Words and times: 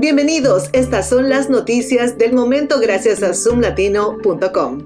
Bienvenidos, 0.00 0.70
estas 0.74 1.08
son 1.08 1.28
las 1.28 1.50
noticias 1.50 2.18
del 2.18 2.32
momento 2.32 2.78
gracias 2.78 3.20
a 3.24 3.34
zoomlatino.com. 3.34 4.82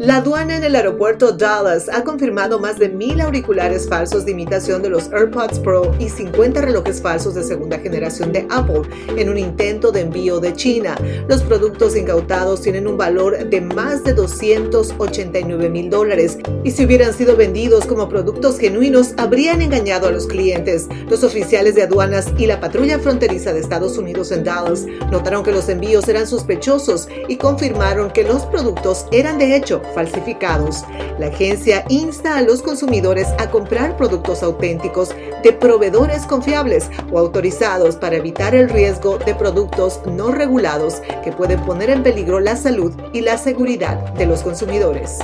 La 0.00 0.16
aduana 0.16 0.56
en 0.56 0.64
el 0.64 0.76
aeropuerto 0.76 1.32
Dallas 1.32 1.90
ha 1.92 2.04
confirmado 2.04 2.58
más 2.58 2.78
de 2.78 2.88
mil 2.88 3.20
auriculares 3.20 3.86
falsos 3.86 4.24
de 4.24 4.30
imitación 4.30 4.80
de 4.80 4.88
los 4.88 5.12
AirPods 5.12 5.58
Pro 5.58 5.94
y 5.98 6.08
50 6.08 6.62
relojes 6.62 7.02
falsos 7.02 7.34
de 7.34 7.44
segunda 7.44 7.78
generación 7.78 8.32
de 8.32 8.46
Apple 8.48 8.80
en 9.18 9.28
un 9.28 9.36
intento 9.36 9.92
de 9.92 10.00
envío 10.00 10.40
de 10.40 10.54
China. 10.54 10.96
Los 11.28 11.42
productos 11.42 11.96
incautados 11.96 12.62
tienen 12.62 12.86
un 12.86 12.96
valor 12.96 13.50
de 13.50 13.60
más 13.60 14.02
de 14.02 14.14
289 14.14 15.68
mil 15.68 15.90
dólares 15.90 16.38
y 16.64 16.70
si 16.70 16.86
hubieran 16.86 17.12
sido 17.12 17.36
vendidos 17.36 17.84
como 17.84 18.08
productos 18.08 18.58
genuinos 18.58 19.12
habrían 19.18 19.60
engañado 19.60 20.08
a 20.08 20.12
los 20.12 20.26
clientes. 20.26 20.88
Los 21.10 21.24
oficiales 21.24 21.74
de 21.74 21.82
aduanas 21.82 22.32
y 22.38 22.46
la 22.46 22.58
patrulla 22.58 23.00
fronteriza 23.00 23.52
de 23.52 23.60
Estados 23.60 23.98
Unidos 23.98 24.32
en 24.32 24.44
Dallas 24.44 24.86
notaron 25.12 25.42
que 25.42 25.52
los 25.52 25.68
envíos 25.68 26.08
eran 26.08 26.26
sospechosos 26.26 27.06
y 27.28 27.36
confirmaron 27.36 28.10
que 28.10 28.24
los 28.24 28.46
productos 28.46 29.04
eran 29.12 29.36
de 29.36 29.56
hecho 29.56 29.82
falsificados. 29.94 30.84
La 31.18 31.26
agencia 31.26 31.84
insta 31.88 32.36
a 32.36 32.42
los 32.42 32.62
consumidores 32.62 33.28
a 33.38 33.50
comprar 33.50 33.96
productos 33.96 34.42
auténticos 34.42 35.14
de 35.42 35.52
proveedores 35.52 36.26
confiables 36.26 36.90
o 37.12 37.18
autorizados 37.18 37.96
para 37.96 38.16
evitar 38.16 38.54
el 38.54 38.68
riesgo 38.68 39.18
de 39.18 39.34
productos 39.34 40.00
no 40.06 40.32
regulados 40.32 41.02
que 41.22 41.32
pueden 41.32 41.60
poner 41.60 41.90
en 41.90 42.02
peligro 42.02 42.40
la 42.40 42.56
salud 42.56 42.92
y 43.12 43.20
la 43.20 43.38
seguridad 43.38 43.96
de 44.14 44.26
los 44.26 44.42
consumidores. 44.42 45.18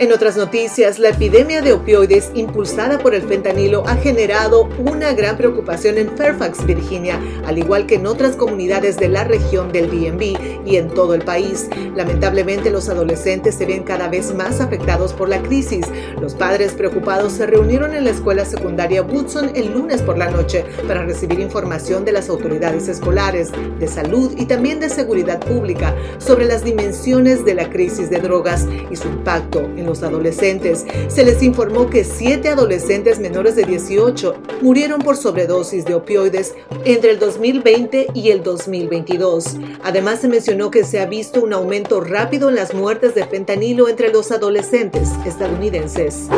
En 0.00 0.10
otras 0.10 0.36
noticias, 0.36 0.98
la 0.98 1.10
epidemia 1.10 1.62
de 1.62 1.72
opioides 1.72 2.32
impulsada 2.34 2.98
por 2.98 3.14
el 3.14 3.22
fentanilo 3.22 3.86
ha 3.86 3.94
generado 3.94 4.68
una 4.84 5.12
gran 5.12 5.36
preocupación 5.36 5.98
en 5.98 6.16
Fairfax, 6.16 6.66
Virginia, 6.66 7.20
al 7.46 7.58
igual 7.58 7.86
que 7.86 7.94
en 7.94 8.06
otras 8.06 8.34
comunidades 8.34 8.96
de 8.96 9.08
la 9.08 9.22
región 9.22 9.70
del 9.70 9.88
DMV 9.88 10.66
y 10.66 10.76
en 10.78 10.88
todo 10.88 11.14
el 11.14 11.22
país. 11.22 11.68
Lamentablemente, 11.94 12.72
los 12.72 12.88
adolescentes 12.88 13.54
se 13.54 13.66
ven 13.66 13.84
cada 13.84 14.08
vez 14.08 14.34
más 14.34 14.60
afectados 14.60 15.12
por 15.12 15.28
la 15.28 15.40
crisis. 15.40 15.86
Los 16.20 16.34
padres 16.34 16.72
preocupados 16.72 17.34
se 17.34 17.46
reunieron 17.46 17.94
en 17.94 18.02
la 18.02 18.10
escuela 18.10 18.44
secundaria 18.44 19.00
Woodson 19.00 19.52
el 19.54 19.72
lunes 19.72 20.02
por 20.02 20.18
la 20.18 20.28
noche 20.28 20.64
para 20.88 21.04
recibir 21.04 21.38
información 21.38 22.04
de 22.04 22.10
las 22.10 22.28
autoridades 22.28 22.88
escolares, 22.88 23.52
de 23.78 23.86
salud 23.86 24.34
y 24.36 24.46
también 24.46 24.80
de 24.80 24.88
seguridad 24.88 25.38
pública 25.38 25.94
sobre 26.18 26.46
las 26.46 26.64
dimensiones 26.64 27.44
de 27.44 27.54
la 27.54 27.70
crisis 27.70 28.10
de 28.10 28.18
drogas 28.18 28.66
y 28.90 28.96
su 28.96 29.06
impacto 29.06 29.60
en 29.76 29.83
los 29.86 30.02
adolescentes. 30.02 30.84
Se 31.08 31.24
les 31.24 31.42
informó 31.42 31.88
que 31.88 32.04
siete 32.04 32.48
adolescentes 32.48 33.18
menores 33.18 33.56
de 33.56 33.64
18 33.64 34.34
murieron 34.62 35.00
por 35.00 35.16
sobredosis 35.16 35.84
de 35.84 35.94
opioides 35.94 36.54
entre 36.84 37.10
el 37.10 37.18
2020 37.18 38.08
y 38.14 38.30
el 38.30 38.42
2022. 38.42 39.56
Además, 39.82 40.20
se 40.20 40.28
mencionó 40.28 40.70
que 40.70 40.84
se 40.84 41.00
ha 41.00 41.06
visto 41.06 41.42
un 41.42 41.52
aumento 41.52 42.00
rápido 42.00 42.48
en 42.48 42.56
las 42.56 42.74
muertes 42.74 43.14
de 43.14 43.26
fentanilo 43.26 43.88
entre 43.88 44.12
los 44.12 44.30
adolescentes 44.30 45.10
estadounidenses. 45.26 46.28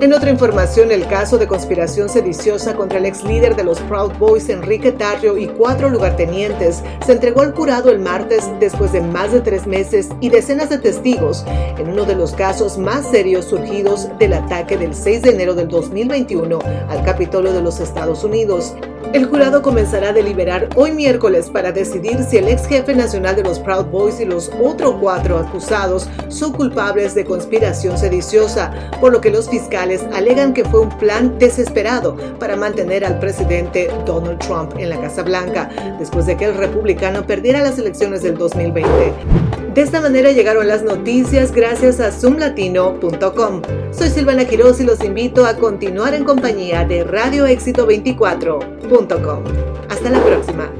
En 0.00 0.12
otra 0.12 0.30
información, 0.30 0.92
el 0.92 1.08
caso 1.08 1.38
de 1.38 1.48
conspiración 1.48 2.08
sediciosa 2.08 2.76
contra 2.76 2.98
el 2.98 3.06
ex 3.06 3.24
líder 3.24 3.56
de 3.56 3.64
los 3.64 3.80
Proud 3.80 4.12
Boys, 4.16 4.48
Enrique 4.48 4.92
Tarrio, 4.92 5.36
y 5.36 5.48
cuatro 5.48 5.90
lugartenientes 5.90 6.84
se 7.04 7.12
entregó 7.12 7.40
al 7.40 7.52
jurado 7.52 7.90
el 7.90 7.98
martes 7.98 8.48
después 8.60 8.92
de 8.92 9.00
más 9.00 9.32
de 9.32 9.40
tres 9.40 9.66
meses 9.66 10.10
y 10.20 10.28
decenas 10.28 10.68
de 10.68 10.78
testigos 10.78 11.44
en 11.48 11.88
uno 11.88 12.04
de 12.04 12.14
los 12.14 12.32
casos 12.32 12.78
más 12.78 13.10
serios 13.10 13.46
surgidos 13.46 14.08
del 14.20 14.34
ataque 14.34 14.76
del 14.76 14.94
6 14.94 15.22
de 15.22 15.30
enero 15.30 15.54
del 15.54 15.66
2021 15.66 16.60
al 16.88 17.02
Capitolio 17.02 17.52
de 17.52 17.62
los 17.62 17.80
Estados 17.80 18.22
Unidos. 18.22 18.74
El 19.12 19.24
jurado 19.24 19.62
comenzará 19.62 20.10
a 20.10 20.12
deliberar 20.12 20.68
hoy 20.76 20.92
miércoles 20.92 21.48
para 21.48 21.72
decidir 21.72 22.22
si 22.24 22.36
el 22.36 22.48
ex 22.48 22.66
jefe 22.66 22.94
nacional 22.94 23.36
de 23.36 23.42
los 23.42 23.58
Proud 23.58 23.86
Boys 23.86 24.20
y 24.20 24.26
los 24.26 24.50
otros 24.62 24.96
cuatro 25.00 25.38
acusados 25.38 26.08
son 26.28 26.52
culpables 26.52 27.14
de 27.14 27.24
conspiración 27.24 27.96
sediciosa, 27.96 28.70
por 29.00 29.12
lo 29.12 29.20
que 29.20 29.30
los 29.30 29.48
fiscales 29.48 30.04
alegan 30.12 30.52
que 30.52 30.64
fue 30.64 30.80
un 30.80 30.90
plan 30.98 31.38
desesperado 31.38 32.16
para 32.38 32.56
mantener 32.56 33.04
al 33.04 33.18
presidente 33.18 33.90
Donald 34.04 34.40
Trump 34.40 34.74
en 34.78 34.90
la 34.90 35.00
Casa 35.00 35.22
Blanca, 35.22 35.70
después 35.98 36.26
de 36.26 36.36
que 36.36 36.44
el 36.44 36.54
republicano 36.54 37.26
perdiera 37.26 37.62
las 37.62 37.78
elecciones 37.78 38.22
del 38.22 38.36
2020. 38.36 39.57
De 39.74 39.82
esta 39.82 40.00
manera 40.00 40.32
llegaron 40.32 40.66
las 40.66 40.82
noticias 40.82 41.52
gracias 41.52 42.00
a 42.00 42.10
zoomlatino.com. 42.10 43.62
Soy 43.92 44.08
Silvana 44.08 44.46
Quiroz 44.46 44.80
y 44.80 44.84
los 44.84 45.04
invito 45.04 45.44
a 45.46 45.54
continuar 45.54 46.14
en 46.14 46.24
compañía 46.24 46.84
de 46.84 47.04
Radio 47.04 47.46
Éxito 47.46 47.86
24.com. 47.86 49.44
Hasta 49.88 50.10
la 50.10 50.20
próxima. 50.20 50.70